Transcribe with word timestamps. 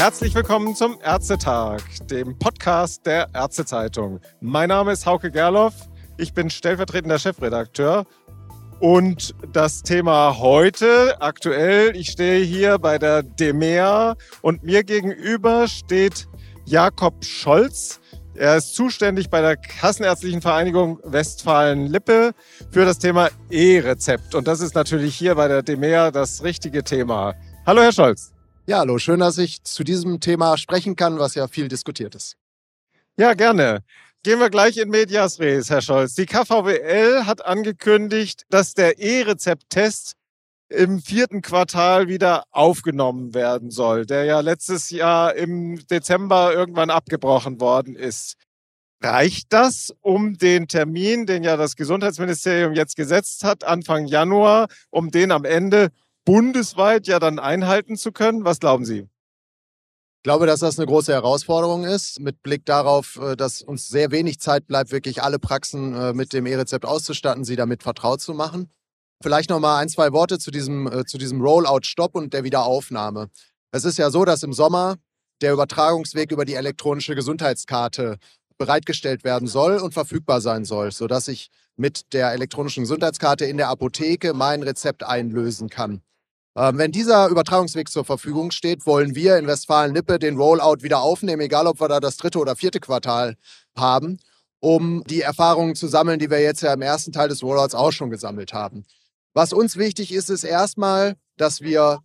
Herzlich 0.00 0.34
willkommen 0.34 0.74
zum 0.74 0.96
Ärztetag, 1.04 1.82
dem 2.10 2.38
Podcast 2.38 3.04
der 3.04 3.28
Ärztezeitung. 3.34 4.18
Mein 4.40 4.70
Name 4.70 4.92
ist 4.92 5.04
Hauke 5.04 5.30
Gerloff, 5.30 5.74
ich 6.16 6.32
bin 6.32 6.48
stellvertretender 6.48 7.18
Chefredakteur 7.18 8.06
und 8.78 9.34
das 9.52 9.82
Thema 9.82 10.38
heute, 10.38 11.20
aktuell, 11.20 11.94
ich 11.94 12.12
stehe 12.12 12.42
hier 12.42 12.78
bei 12.78 12.96
der 12.96 13.22
DEMEA 13.22 14.16
und 14.40 14.62
mir 14.62 14.84
gegenüber 14.84 15.68
steht 15.68 16.28
Jakob 16.64 17.22
Scholz. 17.22 18.00
Er 18.34 18.56
ist 18.56 18.74
zuständig 18.74 19.28
bei 19.28 19.42
der 19.42 19.58
Kassenärztlichen 19.58 20.40
Vereinigung 20.40 20.98
Westfalen-Lippe 21.04 22.32
für 22.70 22.86
das 22.86 22.98
Thema 22.98 23.28
E-Rezept. 23.50 24.34
Und 24.34 24.48
das 24.48 24.60
ist 24.60 24.74
natürlich 24.74 25.14
hier 25.14 25.34
bei 25.34 25.46
der 25.46 25.62
DEMEA 25.62 26.10
das 26.10 26.42
richtige 26.42 26.84
Thema. 26.84 27.34
Hallo, 27.66 27.82
Herr 27.82 27.92
Scholz. 27.92 28.32
Ja, 28.70 28.78
hallo, 28.78 28.98
schön, 28.98 29.18
dass 29.18 29.36
ich 29.36 29.64
zu 29.64 29.82
diesem 29.82 30.20
Thema 30.20 30.56
sprechen 30.56 30.94
kann, 30.94 31.18
was 31.18 31.34
ja 31.34 31.48
viel 31.48 31.66
diskutiert 31.66 32.14
ist. 32.14 32.36
Ja, 33.16 33.34
gerne. 33.34 33.82
Gehen 34.22 34.38
wir 34.38 34.48
gleich 34.48 34.76
in 34.76 34.90
Medias 34.90 35.40
Res, 35.40 35.70
Herr 35.70 35.82
Scholz. 35.82 36.14
Die 36.14 36.24
KVWL 36.24 37.26
hat 37.26 37.44
angekündigt, 37.44 38.44
dass 38.48 38.74
der 38.74 39.00
E-Rezept-Test 39.00 40.14
im 40.68 41.00
vierten 41.00 41.42
Quartal 41.42 42.06
wieder 42.06 42.44
aufgenommen 42.52 43.34
werden 43.34 43.72
soll, 43.72 44.06
der 44.06 44.22
ja 44.22 44.38
letztes 44.38 44.90
Jahr 44.90 45.34
im 45.34 45.84
Dezember 45.88 46.54
irgendwann 46.54 46.90
abgebrochen 46.90 47.60
worden 47.60 47.96
ist. 47.96 48.36
Reicht 49.02 49.52
das, 49.52 49.92
um 50.00 50.38
den 50.38 50.68
Termin, 50.68 51.26
den 51.26 51.42
ja 51.42 51.56
das 51.56 51.74
Gesundheitsministerium 51.74 52.74
jetzt 52.74 52.94
gesetzt 52.94 53.42
hat, 53.42 53.64
Anfang 53.64 54.06
Januar, 54.06 54.68
um 54.90 55.10
den 55.10 55.32
am 55.32 55.44
Ende 55.44 55.90
bundesweit 56.24 57.06
ja 57.06 57.18
dann 57.18 57.38
einhalten 57.38 57.96
zu 57.96 58.12
können? 58.12 58.44
Was 58.44 58.60
glauben 58.60 58.84
Sie? 58.84 59.08
Ich 60.20 60.24
glaube, 60.24 60.46
dass 60.46 60.60
das 60.60 60.78
eine 60.78 60.86
große 60.86 61.12
Herausforderung 61.12 61.84
ist, 61.84 62.20
mit 62.20 62.42
Blick 62.42 62.66
darauf, 62.66 63.16
äh, 63.16 63.36
dass 63.36 63.62
uns 63.62 63.88
sehr 63.88 64.10
wenig 64.10 64.38
Zeit 64.38 64.66
bleibt, 64.66 64.92
wirklich 64.92 65.22
alle 65.22 65.38
Praxen 65.38 65.94
äh, 65.94 66.12
mit 66.12 66.34
dem 66.34 66.44
E-Rezept 66.44 66.84
auszustatten, 66.84 67.42
sie 67.42 67.56
damit 67.56 67.82
vertraut 67.82 68.20
zu 68.20 68.34
machen. 68.34 68.70
Vielleicht 69.22 69.48
noch 69.48 69.60
mal 69.60 69.78
ein, 69.78 69.88
zwei 69.88 70.12
Worte 70.12 70.38
zu 70.38 70.50
diesem, 70.50 70.86
äh, 70.86 71.06
zu 71.06 71.16
diesem 71.16 71.40
Rollout-Stopp 71.40 72.14
und 72.14 72.34
der 72.34 72.44
Wiederaufnahme. 72.44 73.30
Es 73.72 73.86
ist 73.86 73.96
ja 73.96 74.10
so, 74.10 74.26
dass 74.26 74.42
im 74.42 74.52
Sommer 74.52 74.96
der 75.40 75.54
Übertragungsweg 75.54 76.32
über 76.32 76.44
die 76.44 76.54
elektronische 76.54 77.14
Gesundheitskarte 77.14 78.18
bereitgestellt 78.58 79.24
werden 79.24 79.48
soll 79.48 79.78
und 79.78 79.94
verfügbar 79.94 80.42
sein 80.42 80.66
soll, 80.66 80.92
sodass 80.92 81.28
ich 81.28 81.50
mit 81.76 82.12
der 82.12 82.32
elektronischen 82.32 82.82
Gesundheitskarte 82.82 83.46
in 83.46 83.56
der 83.56 83.68
Apotheke 83.68 84.34
mein 84.34 84.62
Rezept 84.62 85.02
einlösen 85.02 85.70
kann. 85.70 86.02
Ähm, 86.56 86.78
wenn 86.78 86.92
dieser 86.92 87.28
Übertragungsweg 87.28 87.88
zur 87.88 88.04
Verfügung 88.04 88.50
steht, 88.50 88.86
wollen 88.86 89.14
wir 89.14 89.38
in 89.38 89.46
Westfalen-Lippe 89.46 90.18
den 90.18 90.36
Rollout 90.36 90.82
wieder 90.82 91.00
aufnehmen, 91.00 91.42
egal 91.42 91.66
ob 91.66 91.80
wir 91.80 91.88
da 91.88 92.00
das 92.00 92.16
dritte 92.16 92.38
oder 92.38 92.56
vierte 92.56 92.80
Quartal 92.80 93.36
haben, 93.76 94.18
um 94.58 95.04
die 95.04 95.22
Erfahrungen 95.22 95.74
zu 95.74 95.86
sammeln, 95.86 96.18
die 96.18 96.30
wir 96.30 96.40
jetzt 96.40 96.62
ja 96.62 96.72
im 96.72 96.82
ersten 96.82 97.12
Teil 97.12 97.28
des 97.28 97.42
Rollouts 97.42 97.74
auch 97.74 97.92
schon 97.92 98.10
gesammelt 98.10 98.52
haben. 98.52 98.84
Was 99.32 99.52
uns 99.52 99.76
wichtig 99.76 100.12
ist, 100.12 100.28
ist 100.28 100.44
erstmal, 100.44 101.14
dass 101.36 101.60
wir 101.60 102.00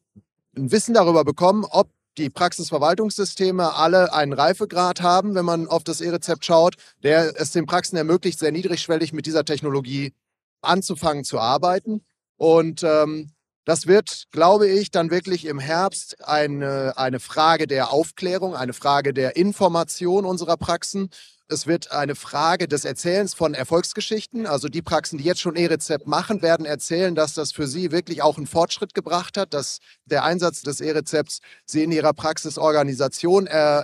ein 0.55 0.71
Wissen 0.71 0.93
darüber 0.93 1.23
bekommen, 1.23 1.65
ob 1.69 1.89
die 2.17 2.29
Praxisverwaltungssysteme 2.29 3.75
alle 3.75 4.13
einen 4.13 4.31
Reifegrad 4.31 5.01
haben, 5.01 5.35
wenn 5.35 5.43
man 5.43 5.67
auf 5.67 5.83
das 5.83 6.01
E-Rezept 6.01 6.45
schaut, 6.45 6.75
der 7.03 7.33
es 7.39 7.51
den 7.51 7.65
Praxen 7.65 7.97
ermöglicht, 7.97 8.39
sehr 8.39 8.51
niedrigschwellig 8.51 9.11
mit 9.11 9.25
dieser 9.25 9.43
Technologie 9.43 10.13
anzufangen 10.61 11.23
zu 11.23 11.39
arbeiten. 11.39 12.05
Und 12.37 12.83
ähm, 12.83 13.31
das 13.65 13.87
wird, 13.87 14.25
glaube 14.31 14.67
ich, 14.67 14.91
dann 14.91 15.09
wirklich 15.09 15.45
im 15.45 15.59
Herbst 15.59 16.23
eine, 16.23 16.93
eine 16.97 17.19
Frage 17.19 17.65
der 17.65 17.91
Aufklärung, 17.91 18.55
eine 18.55 18.73
Frage 18.73 19.13
der 19.13 19.35
Information 19.35 20.23
unserer 20.23 20.55
Praxen. 20.55 21.09
Es 21.47 21.67
wird 21.67 21.91
eine 21.91 22.15
Frage 22.15 22.67
des 22.67 22.85
Erzählens 22.85 23.33
von 23.33 23.53
Erfolgsgeschichten. 23.53 24.45
Also 24.45 24.67
die 24.67 24.81
Praxen, 24.81 25.17
die 25.17 25.23
jetzt 25.23 25.41
schon 25.41 25.55
E-Rezept 25.55 26.07
machen, 26.07 26.41
werden 26.43 26.65
erzählen, 26.65 27.15
dass 27.15 27.33
das 27.33 27.51
für 27.51 27.67
sie 27.67 27.91
wirklich 27.91 28.21
auch 28.21 28.37
einen 28.37 28.47
Fortschritt 28.47 28.93
gebracht 28.93 29.37
hat, 29.37 29.53
dass 29.53 29.79
der 30.05 30.23
Einsatz 30.23 30.61
des 30.61 30.79
E-Rezepts 30.79 31.39
sie 31.65 31.83
in 31.83 31.91
ihrer 31.91 32.13
Praxisorganisation 32.13 33.47
äh, 33.47 33.79
äh 33.79 33.83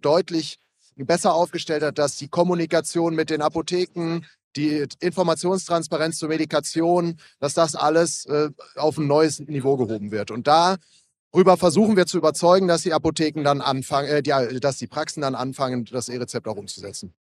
deutlich 0.00 0.58
besser 0.96 1.34
aufgestellt 1.34 1.82
hat, 1.82 1.98
dass 1.98 2.16
die 2.16 2.28
Kommunikation 2.28 3.14
mit 3.14 3.30
den 3.30 3.42
Apotheken, 3.42 4.20
die 4.56 4.86
Informationstransparenz 5.00 6.18
zur 6.18 6.28
Medikation, 6.28 7.16
dass 7.40 7.54
das 7.54 7.74
alles 7.74 8.26
äh, 8.26 8.50
auf 8.76 8.98
ein 8.98 9.06
neues 9.06 9.40
Niveau 9.40 9.76
gehoben 9.76 10.10
wird. 10.10 10.30
Und 10.30 10.46
darüber 10.46 11.56
versuchen 11.56 11.96
wir 11.96 12.06
zu 12.06 12.18
überzeugen, 12.18 12.68
dass 12.68 12.82
die 12.82 12.92
Apotheken 12.92 13.42
dann 13.44 13.60
anfangen, 13.60 14.08
äh, 14.08 14.22
dass 14.60 14.78
die 14.78 14.86
Praxen 14.86 15.20
dann 15.20 15.34
anfangen, 15.34 15.84
das 15.84 16.08
E-Rezept 16.08 16.46
auch 16.48 16.56
umzusetzen. 16.56 17.14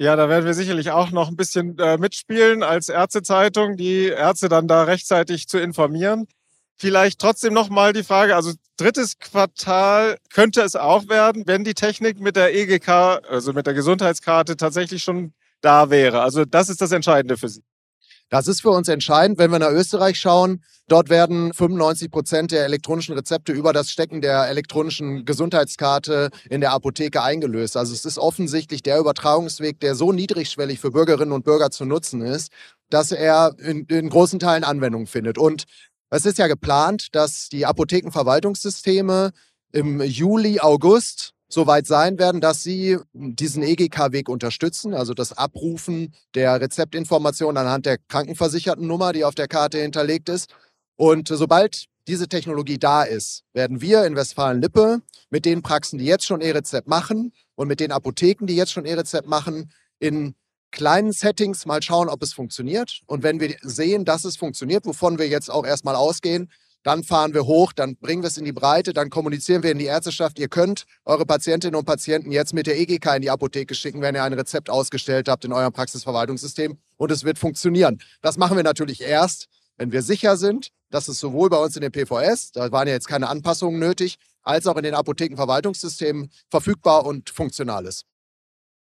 Ja, 0.00 0.14
da 0.14 0.28
werden 0.28 0.44
wir 0.44 0.54
sicherlich 0.54 0.92
auch 0.92 1.10
noch 1.10 1.28
ein 1.28 1.36
bisschen 1.36 1.76
äh, 1.78 1.98
mitspielen 1.98 2.62
als 2.62 2.88
Ärztezeitung, 2.88 3.76
die 3.76 4.06
Ärzte 4.06 4.48
dann 4.48 4.68
da 4.68 4.84
rechtzeitig 4.84 5.48
zu 5.48 5.58
informieren. 5.58 6.28
Vielleicht 6.76 7.18
trotzdem 7.18 7.52
noch 7.52 7.68
mal 7.68 7.92
die 7.92 8.04
Frage, 8.04 8.36
also 8.36 8.52
drittes 8.76 9.18
Quartal 9.18 10.16
könnte 10.32 10.62
es 10.62 10.76
auch 10.76 11.08
werden, 11.08 11.42
wenn 11.46 11.64
die 11.64 11.74
Technik 11.74 12.20
mit 12.20 12.36
der 12.36 12.54
EGK, 12.54 12.88
also 13.28 13.52
mit 13.52 13.66
der 13.66 13.74
Gesundheitskarte 13.74 14.56
tatsächlich 14.56 15.02
schon 15.02 15.32
da 15.60 15.90
wäre. 15.90 16.20
Also 16.20 16.44
das 16.44 16.68
ist 16.68 16.80
das 16.80 16.92
Entscheidende 16.92 17.36
für 17.36 17.48
Sie. 17.48 17.62
Das 18.30 18.46
ist 18.46 18.60
für 18.60 18.70
uns 18.70 18.88
entscheidend, 18.88 19.38
wenn 19.38 19.50
wir 19.50 19.58
nach 19.58 19.70
Österreich 19.70 20.20
schauen. 20.20 20.62
Dort 20.86 21.08
werden 21.08 21.52
95 21.54 22.10
Prozent 22.10 22.52
der 22.52 22.64
elektronischen 22.64 23.14
Rezepte 23.14 23.52
über 23.52 23.72
das 23.72 23.90
Stecken 23.90 24.20
der 24.20 24.48
elektronischen 24.48 25.24
Gesundheitskarte 25.24 26.28
in 26.50 26.60
der 26.60 26.72
Apotheke 26.72 27.22
eingelöst. 27.22 27.76
Also 27.76 27.94
es 27.94 28.04
ist 28.04 28.18
offensichtlich 28.18 28.82
der 28.82 28.98
Übertragungsweg, 28.98 29.80
der 29.80 29.94
so 29.94 30.12
niedrigschwellig 30.12 30.78
für 30.78 30.90
Bürgerinnen 30.90 31.32
und 31.32 31.44
Bürger 31.44 31.70
zu 31.70 31.86
nutzen 31.86 32.20
ist, 32.20 32.52
dass 32.90 33.12
er 33.12 33.54
in, 33.58 33.86
in 33.86 34.10
großen 34.10 34.38
Teilen 34.38 34.64
Anwendung 34.64 35.06
findet. 35.06 35.38
Und 35.38 35.64
es 36.10 36.26
ist 36.26 36.38
ja 36.38 36.48
geplant, 36.48 37.14
dass 37.14 37.48
die 37.48 37.64
Apothekenverwaltungssysteme 37.64 39.32
im 39.72 40.02
Juli, 40.02 40.60
August 40.60 41.34
soweit 41.48 41.86
sein 41.86 42.18
werden, 42.18 42.40
dass 42.40 42.62
sie 42.62 42.98
diesen 43.12 43.62
EGK-Weg 43.62 44.28
unterstützen, 44.28 44.94
also 44.94 45.14
das 45.14 45.32
Abrufen 45.32 46.14
der 46.34 46.60
Rezeptinformation 46.60 47.56
anhand 47.56 47.86
der 47.86 47.98
Krankenversichertennummer, 47.98 49.12
die 49.12 49.24
auf 49.24 49.34
der 49.34 49.48
Karte 49.48 49.78
hinterlegt 49.78 50.28
ist. 50.28 50.54
Und 50.96 51.28
sobald 51.28 51.86
diese 52.06 52.28
Technologie 52.28 52.78
da 52.78 53.02
ist, 53.02 53.44
werden 53.52 53.80
wir 53.80 54.04
in 54.04 54.16
Westfalen-Lippe 54.16 55.02
mit 55.30 55.44
den 55.44 55.62
Praxen, 55.62 55.98
die 55.98 56.06
jetzt 56.06 56.26
schon 56.26 56.40
E-Rezept 56.40 56.88
machen 56.88 57.32
und 57.54 57.68
mit 57.68 57.80
den 57.80 57.92
Apotheken, 57.92 58.46
die 58.46 58.56
jetzt 58.56 58.72
schon 58.72 58.86
E-Rezept 58.86 59.28
machen, 59.28 59.70
in 59.98 60.34
kleinen 60.70 61.12
Settings 61.12 61.66
mal 61.66 61.82
schauen, 61.82 62.08
ob 62.08 62.22
es 62.22 62.32
funktioniert. 62.32 63.00
Und 63.06 63.22
wenn 63.22 63.40
wir 63.40 63.56
sehen, 63.62 64.04
dass 64.04 64.24
es 64.24 64.36
funktioniert, 64.36 64.86
wovon 64.86 65.18
wir 65.18 65.28
jetzt 65.28 65.50
auch 65.50 65.66
erstmal 65.66 65.96
ausgehen, 65.96 66.50
dann 66.88 67.04
fahren 67.04 67.34
wir 67.34 67.44
hoch, 67.44 67.74
dann 67.74 67.96
bringen 67.96 68.22
wir 68.22 68.28
es 68.28 68.38
in 68.38 68.46
die 68.46 68.52
Breite, 68.52 68.94
dann 68.94 69.10
kommunizieren 69.10 69.62
wir 69.62 69.72
in 69.72 69.78
die 69.78 69.84
Ärzteschaft. 69.84 70.38
Ihr 70.38 70.48
könnt 70.48 70.86
eure 71.04 71.26
Patientinnen 71.26 71.78
und 71.78 71.84
Patienten 71.84 72.32
jetzt 72.32 72.54
mit 72.54 72.66
der 72.66 72.80
EGK 72.80 73.16
in 73.16 73.20
die 73.20 73.28
Apotheke 73.28 73.74
schicken, 73.74 74.00
wenn 74.00 74.14
ihr 74.14 74.24
ein 74.24 74.32
Rezept 74.32 74.70
ausgestellt 74.70 75.28
habt 75.28 75.44
in 75.44 75.52
eurem 75.52 75.70
Praxisverwaltungssystem 75.70 76.78
und 76.96 77.10
es 77.10 77.24
wird 77.24 77.38
funktionieren. 77.38 77.98
Das 78.22 78.38
machen 78.38 78.56
wir 78.56 78.64
natürlich 78.64 79.02
erst, 79.02 79.48
wenn 79.76 79.92
wir 79.92 80.00
sicher 80.00 80.38
sind, 80.38 80.70
dass 80.88 81.08
es 81.08 81.20
sowohl 81.20 81.50
bei 81.50 81.58
uns 81.58 81.76
in 81.76 81.82
den 81.82 81.92
PVS, 81.92 82.52
da 82.52 82.72
waren 82.72 82.88
ja 82.88 82.94
jetzt 82.94 83.06
keine 83.06 83.28
Anpassungen 83.28 83.78
nötig, 83.78 84.16
als 84.42 84.66
auch 84.66 84.78
in 84.78 84.84
den 84.84 84.94
Apothekenverwaltungssystemen 84.94 86.30
verfügbar 86.48 87.04
und 87.04 87.28
funktional 87.28 87.84
ist. 87.84 88.06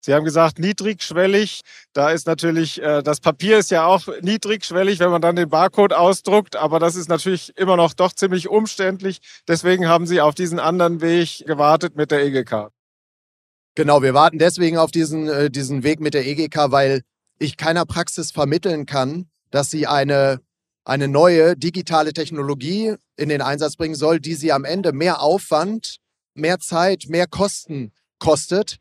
Sie 0.06 0.14
haben 0.14 0.24
gesagt, 0.24 0.60
niedrigschwellig. 0.60 1.62
Da 1.92 2.10
ist 2.10 2.28
natürlich, 2.28 2.80
äh, 2.80 3.02
das 3.02 3.18
Papier 3.18 3.58
ist 3.58 3.72
ja 3.72 3.86
auch 3.86 4.06
niedrigschwellig, 4.22 5.00
wenn 5.00 5.10
man 5.10 5.20
dann 5.20 5.34
den 5.34 5.48
Barcode 5.48 5.94
ausdruckt, 5.94 6.54
aber 6.54 6.78
das 6.78 6.94
ist 6.94 7.08
natürlich 7.08 7.52
immer 7.58 7.76
noch 7.76 7.92
doch 7.92 8.12
ziemlich 8.12 8.48
umständlich. 8.48 9.18
Deswegen 9.48 9.88
haben 9.88 10.06
Sie 10.06 10.20
auf 10.20 10.36
diesen 10.36 10.60
anderen 10.60 11.00
Weg 11.00 11.44
gewartet 11.44 11.96
mit 11.96 12.12
der 12.12 12.24
EGK. 12.24 12.70
Genau, 13.74 14.00
wir 14.00 14.14
warten 14.14 14.38
deswegen 14.38 14.78
auf 14.78 14.92
diesen, 14.92 15.26
äh, 15.26 15.50
diesen 15.50 15.82
Weg 15.82 15.98
mit 15.98 16.14
der 16.14 16.24
EGK, 16.24 16.70
weil 16.70 17.02
ich 17.40 17.56
keiner 17.56 17.84
Praxis 17.84 18.30
vermitteln 18.30 18.86
kann, 18.86 19.28
dass 19.50 19.72
sie 19.72 19.88
eine, 19.88 20.40
eine 20.84 21.08
neue 21.08 21.56
digitale 21.56 22.12
Technologie 22.12 22.94
in 23.16 23.28
den 23.28 23.42
Einsatz 23.42 23.74
bringen 23.74 23.96
soll, 23.96 24.20
die 24.20 24.34
sie 24.34 24.52
am 24.52 24.64
Ende 24.64 24.92
mehr 24.92 25.20
Aufwand, 25.20 25.96
mehr 26.34 26.60
Zeit, 26.60 27.06
mehr 27.08 27.26
Kosten 27.26 27.90
kostet, 28.20 28.78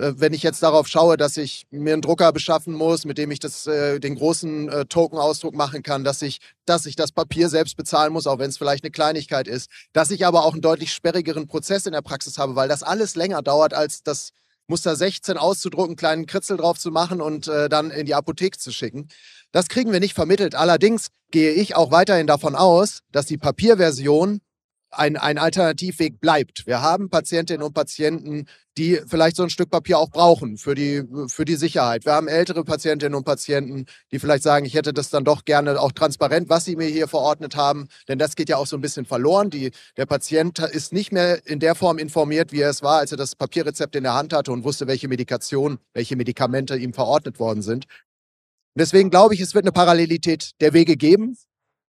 wenn 0.00 0.32
ich 0.32 0.42
jetzt 0.42 0.62
darauf 0.62 0.86
schaue, 0.86 1.16
dass 1.16 1.36
ich 1.36 1.66
mir 1.70 1.92
einen 1.92 2.02
Drucker 2.02 2.32
beschaffen 2.32 2.72
muss, 2.72 3.04
mit 3.04 3.18
dem 3.18 3.30
ich 3.30 3.40
das, 3.40 3.66
äh, 3.66 3.98
den 3.98 4.14
großen 4.14 4.68
äh, 4.68 4.84
Token-Ausdruck 4.86 5.54
machen 5.54 5.82
kann, 5.82 6.04
dass 6.04 6.22
ich, 6.22 6.38
dass 6.64 6.86
ich 6.86 6.96
das 6.96 7.12
Papier 7.12 7.48
selbst 7.48 7.76
bezahlen 7.76 8.12
muss, 8.12 8.26
auch 8.26 8.38
wenn 8.38 8.50
es 8.50 8.58
vielleicht 8.58 8.84
eine 8.84 8.90
Kleinigkeit 8.90 9.48
ist, 9.48 9.70
dass 9.92 10.10
ich 10.10 10.24
aber 10.26 10.44
auch 10.44 10.52
einen 10.52 10.62
deutlich 10.62 10.92
sperrigeren 10.92 11.46
Prozess 11.46 11.86
in 11.86 11.92
der 11.92 12.02
Praxis 12.02 12.38
habe, 12.38 12.54
weil 12.54 12.68
das 12.68 12.82
alles 12.82 13.16
länger 13.16 13.42
dauert, 13.42 13.74
als 13.74 14.02
das 14.02 14.30
Muster 14.68 14.94
16 14.94 15.36
auszudrucken, 15.38 15.90
einen 15.90 15.96
kleinen 15.96 16.26
Kritzel 16.26 16.58
drauf 16.58 16.78
zu 16.78 16.90
machen 16.90 17.20
und 17.20 17.48
äh, 17.48 17.68
dann 17.68 17.90
in 17.90 18.06
die 18.06 18.14
Apotheke 18.14 18.58
zu 18.58 18.70
schicken. 18.70 19.08
Das 19.50 19.68
kriegen 19.68 19.92
wir 19.92 20.00
nicht 20.00 20.14
vermittelt. 20.14 20.54
Allerdings 20.54 21.08
gehe 21.30 21.52
ich 21.52 21.74
auch 21.74 21.90
weiterhin 21.90 22.26
davon 22.26 22.54
aus, 22.54 23.00
dass 23.10 23.26
die 23.26 23.38
Papierversion 23.38 24.40
ein, 24.90 25.16
ein 25.16 25.38
Alternativweg 25.38 26.20
bleibt. 26.20 26.66
Wir 26.66 26.80
haben 26.80 27.10
Patientinnen 27.10 27.62
und 27.62 27.74
Patienten, 27.74 28.46
die 28.76 29.00
vielleicht 29.06 29.36
so 29.36 29.42
ein 29.42 29.50
Stück 29.50 29.70
Papier 29.70 29.98
auch 29.98 30.10
brauchen 30.10 30.56
für 30.56 30.74
die, 30.74 31.02
für 31.26 31.44
die 31.44 31.56
Sicherheit. 31.56 32.04
Wir 32.04 32.12
haben 32.12 32.28
ältere 32.28 32.64
Patientinnen 32.64 33.14
und 33.14 33.24
Patienten, 33.24 33.86
die 34.12 34.18
vielleicht 34.18 34.44
sagen, 34.44 34.64
ich 34.64 34.74
hätte 34.74 34.92
das 34.92 35.10
dann 35.10 35.24
doch 35.24 35.44
gerne 35.44 35.80
auch 35.80 35.92
transparent, 35.92 36.48
was 36.48 36.64
sie 36.64 36.76
mir 36.76 36.86
hier 36.86 37.08
verordnet 37.08 37.56
haben. 37.56 37.88
Denn 38.06 38.18
das 38.18 38.36
geht 38.36 38.48
ja 38.48 38.56
auch 38.56 38.66
so 38.66 38.76
ein 38.76 38.80
bisschen 38.80 39.04
verloren. 39.04 39.50
Die, 39.50 39.72
der 39.96 40.06
Patient 40.06 40.60
ist 40.60 40.92
nicht 40.92 41.12
mehr 41.12 41.44
in 41.46 41.58
der 41.58 41.74
Form 41.74 41.98
informiert, 41.98 42.52
wie 42.52 42.60
er 42.60 42.70
es 42.70 42.82
war, 42.82 42.98
als 42.98 43.10
er 43.10 43.18
das 43.18 43.34
Papierrezept 43.34 43.96
in 43.96 44.04
der 44.04 44.14
Hand 44.14 44.32
hatte 44.32 44.52
und 44.52 44.64
wusste, 44.64 44.86
welche 44.86 45.08
Medikation, 45.08 45.78
welche 45.92 46.16
Medikamente 46.16 46.76
ihm 46.76 46.92
verordnet 46.92 47.40
worden 47.40 47.62
sind. 47.62 47.86
Und 47.86 48.80
deswegen 48.80 49.10
glaube 49.10 49.34
ich, 49.34 49.40
es 49.40 49.54
wird 49.54 49.64
eine 49.64 49.72
Parallelität 49.72 50.52
der 50.60 50.72
Wege 50.72 50.96
geben. 50.96 51.36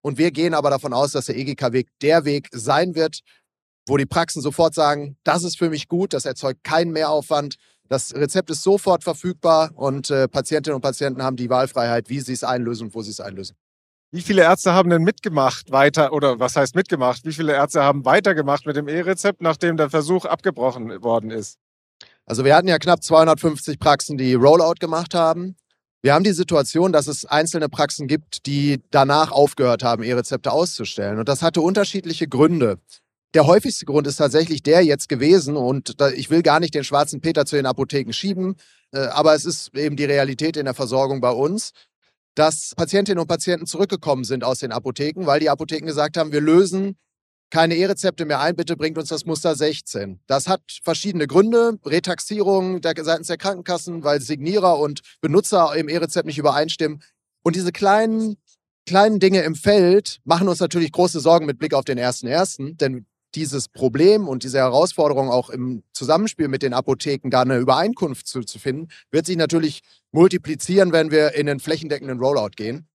Und 0.09 0.17
wir 0.17 0.31
gehen 0.31 0.55
aber 0.55 0.71
davon 0.71 0.95
aus, 0.95 1.13
dass 1.13 1.27
der 1.27 1.37
EGK-Weg 1.37 1.87
der 2.01 2.25
Weg 2.25 2.49
sein 2.51 2.95
wird, 2.95 3.21
wo 3.87 3.99
die 3.99 4.07
Praxen 4.07 4.41
sofort 4.41 4.73
sagen, 4.73 5.19
das 5.23 5.45
ist 5.45 5.59
für 5.59 5.69
mich 5.69 5.87
gut, 5.87 6.15
das 6.15 6.25
erzeugt 6.25 6.65
keinen 6.65 6.93
Mehraufwand, 6.93 7.57
das 7.91 8.15
Rezept 8.15 8.49
ist 8.49 8.63
sofort 8.63 9.05
verfügbar 9.05 9.71
und 9.75 10.09
äh, 10.09 10.27
Patientinnen 10.27 10.77
und 10.77 10.81
Patienten 10.81 11.23
haben 11.23 11.37
die 11.37 11.51
Wahlfreiheit, 11.51 12.09
wie 12.09 12.21
sie 12.21 12.33
es 12.33 12.43
einlösen 12.43 12.87
und 12.87 12.95
wo 12.95 13.03
sie 13.03 13.11
es 13.11 13.21
einlösen. 13.21 13.55
Wie 14.11 14.23
viele 14.23 14.45
Ärzte 14.45 14.73
haben 14.73 14.89
denn 14.89 15.03
mitgemacht 15.03 15.73
weiter 15.73 16.15
oder 16.15 16.41
was 16.41 16.57
heißt 16.57 16.75
mitgemacht? 16.75 17.27
Wie 17.27 17.35
viele 17.35 17.53
Ärzte 17.53 17.83
haben 17.83 18.07
weitergemacht 18.07 18.65
mit 18.65 18.77
dem 18.77 18.89
E-Rezept, 18.89 19.43
nachdem 19.43 19.77
der 19.77 19.91
Versuch 19.91 20.25
abgebrochen 20.25 21.03
worden 21.03 21.31
ist? 21.31 21.59
Also 22.25 22.47
wir 22.47 22.57
hatten 22.57 22.69
ja 22.69 22.79
knapp 22.79 23.03
250 23.03 23.79
Praxen, 23.79 24.17
die 24.17 24.33
Rollout 24.33 24.77
gemacht 24.81 25.13
haben. 25.13 25.55
Wir 26.01 26.15
haben 26.15 26.23
die 26.23 26.33
Situation, 26.33 26.93
dass 26.93 27.09
es 27.09 27.25
einzelne 27.25 27.69
Praxen 27.69 28.07
gibt, 28.07 28.47
die 28.47 28.81
danach 28.91 29.33
aufgehört 29.33 29.83
haben, 29.83 30.05
E-Rezepte 30.05 30.53
auszustellen. 30.53 31.19
Und 31.19 31.29
das 31.29 31.43
hatte 31.43 31.61
unterschiedliche 31.61 32.29
Gründe. 32.29 32.79
Der 33.35 33.47
häufigste 33.47 33.85
Grund 33.85 34.07
ist 34.07 34.17
tatsächlich 34.17 34.63
der 34.63 34.83
jetzt 34.83 35.09
gewesen, 35.09 35.57
und 35.57 35.97
ich 36.15 36.31
will 36.31 36.43
gar 36.43 36.61
nicht 36.61 36.75
den 36.75 36.85
schwarzen 36.85 37.21
Peter 37.21 37.45
zu 37.45 37.57
den 37.57 37.67
Apotheken 37.67 38.13
schieben, 38.13 38.57
äh, 38.93 39.01
aber 39.01 39.35
es 39.35 39.45
ist 39.45 39.77
eben 39.77 39.97
die 39.97 40.05
Realität 40.05 40.57
in 40.57 40.65
der 40.65 40.73
Versorgung 40.73 41.21
bei 41.21 41.31
uns, 41.31 41.73
dass 42.35 42.75
Patientinnen 42.77 43.21
und 43.21 43.27
Patienten 43.27 43.67
zurückgekommen 43.67 44.25
sind 44.25 44.45
aus 44.45 44.61
den 44.61 44.73
Apotheken, 44.73 45.27
weil 45.27 45.41
die 45.41 45.51
Apotheken 45.51 45.87
gesagt 45.87 46.17
haben, 46.17 46.33
wir 46.33 46.41
lösen 46.41 46.97
keine 47.51 47.77
E-Rezepte 47.77 48.25
mehr 48.25 48.41
ein, 48.41 48.57
bitte 48.57 48.77
bringt 48.77 48.99
uns 48.99 49.09
das 49.09 49.25
Muster 49.25 49.55
16. 49.55 50.21
Das 50.27 50.49
hat 50.49 50.61
verschiedene 50.83 51.27
Gründe. 51.27 51.79
Retaxierung 51.85 52.81
der, 52.81 52.95
seitens 53.03 53.29
der 53.29 53.39
Krankenkassen, 53.39 54.05
weil 54.05 54.21
Signierer 54.21 54.79
und 54.79 55.01
Benutzer 55.21 55.75
im 55.77 55.89
E-Rezept 55.89 56.27
nicht 56.27 56.39
übereinstimmen. 56.39 57.03
Und 57.43 57.57
diese 57.57 57.73
kleinen, 57.73 58.37
kleinen 58.87 59.21
Dinge 59.21 59.43
im 59.43 59.55
Feld 59.55 60.19
machen 60.25 60.49
uns 60.49 60.61
natürlich 60.61 60.93
große 60.93 61.21
Sorgen 61.21 61.47
mit 61.47 61.59
Blick 61.59 61.75
auf 61.75 61.85
den 61.85 61.99
1.1., 61.99 62.77
denn 62.77 63.07
dieses 63.35 63.69
Problem 63.69 64.27
und 64.27 64.43
diese 64.43 64.59
Herausforderung 64.59 65.31
auch 65.31 65.51
im 65.51 65.83
Zusammenspiel 65.93 66.49
mit 66.49 66.63
den 66.63 66.73
Apotheken 66.73 67.31
da 67.31 67.43
eine 67.43 67.59
Übereinkunft 67.59 68.27
zu, 68.27 68.41
zu 68.41 68.59
finden, 68.59 68.89
wird 69.11 69.27
sich 69.27 69.37
natürlich 69.37 69.81
multiplizieren, 70.13 70.93
wenn 70.93 71.11
wir 71.11 71.35
in 71.35 71.47
den 71.47 71.61
flächendeckenden 71.61 72.19
Rollout 72.19 72.53
gehen. 72.57 72.88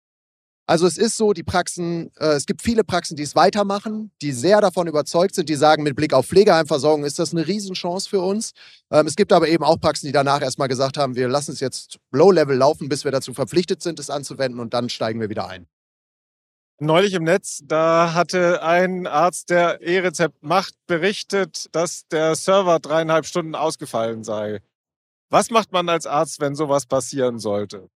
Also 0.65 0.87
es 0.87 0.97
ist 0.97 1.17
so, 1.17 1.33
die 1.33 1.43
Praxen, 1.43 2.09
äh, 2.17 2.35
es 2.35 2.45
gibt 2.45 2.61
viele 2.61 2.85
Praxen, 2.85 3.17
die 3.17 3.23
es 3.23 3.35
weitermachen, 3.35 4.11
die 4.21 4.31
sehr 4.31 4.61
davon 4.61 4.87
überzeugt 4.87 5.35
sind, 5.35 5.49
die 5.49 5.55
sagen, 5.55 5.83
mit 5.83 5.95
Blick 5.95 6.13
auf 6.13 6.27
Pflegeheimversorgung 6.27 7.03
ist 7.03 7.19
das 7.19 7.33
eine 7.33 7.45
Riesenchance 7.45 8.09
für 8.09 8.21
uns. 8.21 8.53
Ähm, 8.89 9.05
es 9.05 9.17
gibt 9.17 9.33
aber 9.33 9.49
eben 9.49 9.63
auch 9.65 9.77
Praxen, 9.77 10.05
die 10.05 10.13
danach 10.13 10.41
erstmal 10.41 10.69
gesagt 10.69 10.97
haben, 10.97 11.15
wir 11.15 11.27
lassen 11.27 11.51
es 11.51 11.59
jetzt 11.59 11.99
Low-Level 12.11 12.55
laufen, 12.55 12.87
bis 12.87 13.03
wir 13.03 13.11
dazu 13.11 13.33
verpflichtet 13.33 13.81
sind, 13.81 13.99
es 13.99 14.09
anzuwenden 14.09 14.61
und 14.61 14.73
dann 14.73 14.87
steigen 14.87 15.19
wir 15.19 15.29
wieder 15.29 15.49
ein. 15.49 15.67
Neulich 16.79 17.13
im 17.13 17.23
Netz, 17.23 17.61
da 17.63 18.13
hatte 18.13 18.63
ein 18.63 19.05
Arzt, 19.05 19.49
der 19.49 19.81
E-Rezept 19.81 20.43
macht, 20.43 20.75
berichtet, 20.87 21.67
dass 21.73 22.07
der 22.07 22.35
Server 22.35 22.79
dreieinhalb 22.79 23.25
Stunden 23.25 23.55
ausgefallen 23.55 24.23
sei. 24.23 24.59
Was 25.29 25.49
macht 25.49 25.71
man 25.71 25.89
als 25.89 26.07
Arzt, 26.07 26.39
wenn 26.39 26.55
sowas 26.55 26.85
passieren 26.85 27.37
sollte? 27.39 27.89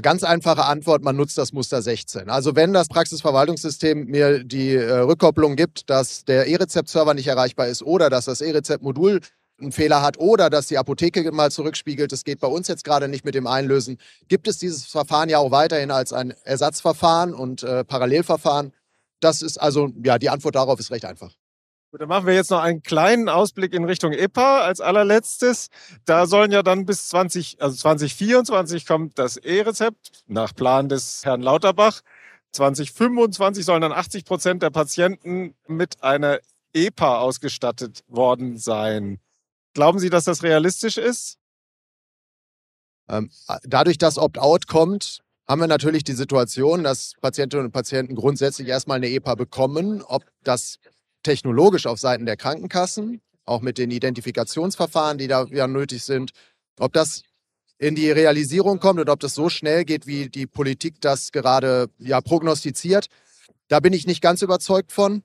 Ganz 0.00 0.24
einfache 0.24 0.64
Antwort, 0.64 1.02
man 1.02 1.16
nutzt 1.16 1.36
das 1.36 1.52
Muster 1.52 1.82
16. 1.82 2.30
Also 2.30 2.56
wenn 2.56 2.72
das 2.72 2.88
Praxisverwaltungssystem 2.88 4.06
mir 4.06 4.42
die 4.42 4.74
äh, 4.74 4.90
Rückkopplung 5.00 5.54
gibt, 5.54 5.90
dass 5.90 6.24
der 6.24 6.46
E-Rezept-Server 6.46 7.12
nicht 7.12 7.26
erreichbar 7.26 7.66
ist 7.66 7.82
oder 7.82 8.08
dass 8.08 8.24
das 8.24 8.40
E-Rezept-Modul 8.40 9.20
einen 9.60 9.70
Fehler 9.70 10.00
hat 10.00 10.18
oder 10.18 10.48
dass 10.48 10.66
die 10.66 10.78
Apotheke 10.78 11.30
mal 11.30 11.50
zurückspiegelt, 11.50 12.10
das 12.10 12.24
geht 12.24 12.40
bei 12.40 12.48
uns 12.48 12.68
jetzt 12.68 12.84
gerade 12.84 13.06
nicht 13.06 13.26
mit 13.26 13.34
dem 13.34 13.46
Einlösen, 13.46 13.98
gibt 14.28 14.48
es 14.48 14.56
dieses 14.56 14.86
Verfahren 14.86 15.28
ja 15.28 15.38
auch 15.38 15.50
weiterhin 15.50 15.90
als 15.90 16.14
ein 16.14 16.32
Ersatzverfahren 16.44 17.34
und 17.34 17.62
äh, 17.62 17.84
Parallelverfahren. 17.84 18.72
Das 19.20 19.42
ist 19.42 19.58
also, 19.58 19.90
ja, 20.02 20.18
die 20.18 20.30
Antwort 20.30 20.54
darauf 20.54 20.80
ist 20.80 20.90
recht 20.90 21.04
einfach. 21.04 21.34
Gut, 21.92 22.00
dann 22.00 22.08
machen 22.08 22.26
wir 22.26 22.32
jetzt 22.32 22.50
noch 22.50 22.62
einen 22.62 22.82
kleinen 22.82 23.28
Ausblick 23.28 23.74
in 23.74 23.84
Richtung 23.84 24.12
EPA 24.12 24.62
als 24.62 24.80
allerletztes. 24.80 25.68
Da 26.06 26.26
sollen 26.26 26.50
ja 26.50 26.62
dann 26.62 26.86
bis 26.86 27.08
20, 27.08 27.60
also 27.60 27.76
2024 27.76 28.86
kommt 28.86 29.18
das 29.18 29.36
E-Rezept 29.36 30.24
nach 30.26 30.54
Plan 30.54 30.88
des 30.88 31.22
Herrn 31.26 31.42
Lauterbach. 31.42 32.00
2025 32.52 33.66
sollen 33.66 33.82
dann 33.82 33.92
80 33.92 34.24
Prozent 34.24 34.62
der 34.62 34.70
Patienten 34.70 35.54
mit 35.66 36.02
einer 36.02 36.38
EPA 36.72 37.18
ausgestattet 37.18 38.04
worden 38.08 38.56
sein. 38.56 39.20
Glauben 39.74 39.98
Sie, 39.98 40.08
dass 40.08 40.24
das 40.24 40.42
realistisch 40.42 40.96
ist? 40.96 41.36
Ähm, 43.06 43.30
dadurch, 43.64 43.98
dass 43.98 44.16
Opt-out 44.16 44.66
kommt, 44.66 45.20
haben 45.46 45.60
wir 45.60 45.68
natürlich 45.68 46.04
die 46.04 46.12
Situation, 46.12 46.84
dass 46.84 47.12
Patientinnen 47.20 47.66
und 47.66 47.72
Patienten 47.72 48.14
grundsätzlich 48.14 48.68
erstmal 48.68 48.96
eine 48.96 49.10
EPA 49.10 49.34
bekommen. 49.34 50.00
Ob 50.00 50.24
das 50.42 50.78
technologisch 51.22 51.86
auf 51.86 51.98
Seiten 51.98 52.26
der 52.26 52.36
Krankenkassen, 52.36 53.20
auch 53.44 53.60
mit 53.60 53.78
den 53.78 53.90
Identifikationsverfahren, 53.90 55.18
die 55.18 55.28
da 55.28 55.46
ja 55.50 55.66
nötig 55.66 56.04
sind, 56.04 56.32
ob 56.78 56.92
das 56.92 57.22
in 57.78 57.94
die 57.94 58.10
Realisierung 58.10 58.78
kommt 58.78 59.00
und 59.00 59.10
ob 59.10 59.20
das 59.20 59.34
so 59.34 59.48
schnell 59.48 59.84
geht, 59.84 60.06
wie 60.06 60.28
die 60.28 60.46
Politik 60.46 61.00
das 61.00 61.32
gerade 61.32 61.88
ja 61.98 62.20
prognostiziert. 62.20 63.06
Da 63.68 63.80
bin 63.80 63.92
ich 63.92 64.06
nicht 64.06 64.20
ganz 64.20 64.42
überzeugt 64.42 64.92
von. 64.92 65.22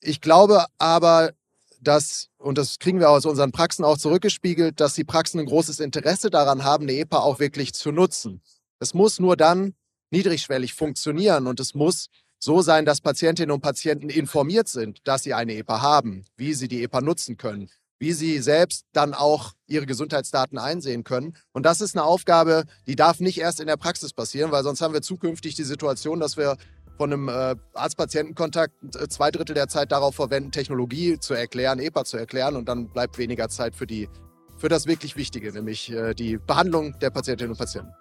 Ich 0.00 0.20
glaube 0.20 0.66
aber, 0.78 1.32
dass, 1.80 2.28
und 2.38 2.58
das 2.58 2.78
kriegen 2.78 3.00
wir 3.00 3.10
aus 3.10 3.26
unseren 3.26 3.52
Praxen 3.52 3.84
auch 3.84 3.98
zurückgespiegelt, 3.98 4.80
dass 4.80 4.94
die 4.94 5.04
Praxen 5.04 5.40
ein 5.40 5.46
großes 5.46 5.80
Interesse 5.80 6.30
daran 6.30 6.64
haben, 6.64 6.84
eine 6.84 6.92
EPA 6.92 7.18
auch 7.18 7.38
wirklich 7.38 7.74
zu 7.74 7.90
nutzen. 7.92 8.40
Es 8.78 8.94
muss 8.94 9.18
nur 9.18 9.36
dann 9.36 9.74
niedrigschwellig 10.10 10.74
funktionieren 10.74 11.46
und 11.46 11.58
es 11.60 11.74
muss 11.74 12.08
so 12.38 12.62
sein, 12.62 12.84
dass 12.84 13.00
Patientinnen 13.00 13.50
und 13.50 13.60
Patienten 13.60 14.08
informiert 14.08 14.68
sind, 14.68 15.00
dass 15.04 15.22
sie 15.22 15.34
eine 15.34 15.54
EPA 15.54 15.80
haben, 15.80 16.24
wie 16.36 16.54
sie 16.54 16.68
die 16.68 16.82
EPA 16.82 17.00
nutzen 17.00 17.36
können, 17.36 17.68
wie 17.98 18.12
sie 18.12 18.38
selbst 18.40 18.84
dann 18.92 19.14
auch 19.14 19.52
ihre 19.66 19.86
Gesundheitsdaten 19.86 20.58
einsehen 20.58 21.04
können. 21.04 21.36
Und 21.52 21.64
das 21.64 21.80
ist 21.80 21.96
eine 21.96 22.04
Aufgabe, 22.04 22.64
die 22.86 22.96
darf 22.96 23.20
nicht 23.20 23.38
erst 23.38 23.60
in 23.60 23.66
der 23.66 23.76
Praxis 23.76 24.12
passieren, 24.12 24.52
weil 24.52 24.64
sonst 24.64 24.80
haben 24.80 24.94
wir 24.94 25.02
zukünftig 25.02 25.54
die 25.54 25.64
Situation, 25.64 26.20
dass 26.20 26.36
wir 26.36 26.56
von 26.96 27.12
einem 27.12 27.28
äh, 27.28 27.56
Arzt-Patienten-Kontakt 27.74 28.96
äh, 28.96 29.08
zwei 29.08 29.30
Drittel 29.30 29.54
der 29.54 29.68
Zeit 29.68 29.92
darauf 29.92 30.14
verwenden, 30.14 30.50
Technologie 30.50 31.18
zu 31.18 31.34
erklären, 31.34 31.78
EPA 31.78 32.04
zu 32.04 32.16
erklären 32.16 32.56
und 32.56 32.68
dann 32.68 32.88
bleibt 32.88 33.18
weniger 33.18 33.48
Zeit 33.48 33.74
für, 33.76 33.86
die, 33.86 34.08
für 34.56 34.68
das 34.68 34.86
wirklich 34.86 35.16
Wichtige, 35.16 35.52
nämlich 35.52 35.90
äh, 35.92 36.14
die 36.14 36.38
Behandlung 36.38 36.98
der 37.00 37.10
Patientinnen 37.10 37.52
und 37.52 37.58
Patienten. 37.58 37.92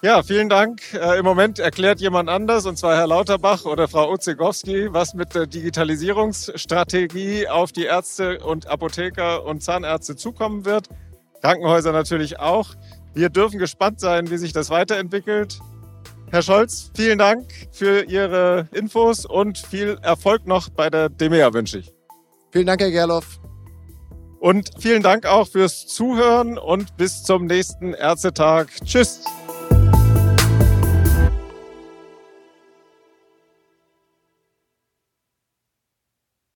Ja, 0.00 0.22
vielen 0.22 0.48
Dank. 0.48 0.94
Äh, 0.94 1.18
Im 1.18 1.24
Moment 1.24 1.58
erklärt 1.58 2.00
jemand 2.00 2.28
anders, 2.28 2.66
und 2.66 2.78
zwar 2.78 2.96
Herr 2.96 3.08
Lauterbach 3.08 3.64
oder 3.64 3.88
Frau 3.88 4.12
Uzegowski, 4.12 4.92
was 4.92 5.14
mit 5.14 5.34
der 5.34 5.46
Digitalisierungsstrategie 5.46 7.48
auf 7.48 7.72
die 7.72 7.84
Ärzte 7.84 8.38
und 8.38 8.68
Apotheker 8.68 9.44
und 9.44 9.60
Zahnärzte 9.60 10.14
zukommen 10.14 10.64
wird. 10.64 10.88
Krankenhäuser 11.40 11.90
natürlich 11.90 12.38
auch. 12.38 12.76
Wir 13.12 13.28
dürfen 13.28 13.58
gespannt 13.58 13.98
sein, 13.98 14.30
wie 14.30 14.38
sich 14.38 14.52
das 14.52 14.70
weiterentwickelt. 14.70 15.58
Herr 16.30 16.42
Scholz, 16.42 16.92
vielen 16.94 17.18
Dank 17.18 17.50
für 17.72 18.04
Ihre 18.04 18.68
Infos 18.72 19.26
und 19.26 19.58
viel 19.58 19.98
Erfolg 20.02 20.46
noch 20.46 20.68
bei 20.68 20.90
der 20.90 21.08
DEMEA 21.08 21.52
wünsche 21.52 21.80
ich. 21.80 21.92
Vielen 22.52 22.66
Dank, 22.66 22.80
Herr 22.80 22.92
Gerloff. 22.92 23.40
Und 24.38 24.70
vielen 24.78 25.02
Dank 25.02 25.26
auch 25.26 25.48
fürs 25.48 25.88
Zuhören 25.88 26.56
und 26.56 26.96
bis 26.96 27.24
zum 27.24 27.46
nächsten 27.46 27.94
Ärztetag. 27.94 28.68
Tschüss. 28.84 29.24